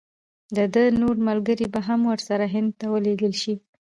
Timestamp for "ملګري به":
1.27-1.79